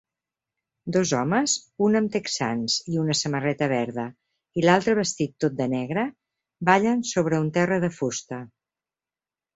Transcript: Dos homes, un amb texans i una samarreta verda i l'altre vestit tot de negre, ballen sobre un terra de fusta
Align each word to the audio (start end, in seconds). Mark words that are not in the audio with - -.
Dos 0.95 1.09
homes, 1.17 1.57
un 1.87 1.97
amb 1.99 2.11
texans 2.15 2.77
i 2.93 2.97
una 3.03 3.17
samarreta 3.19 3.67
verda 3.73 4.05
i 4.61 4.65
l'altre 4.65 4.95
vestit 5.03 5.37
tot 5.45 5.57
de 5.61 5.69
negre, 5.77 6.07
ballen 6.71 7.05
sobre 7.15 7.43
un 7.45 7.53
terra 7.59 7.79
de 7.85 7.95
fusta 8.01 8.45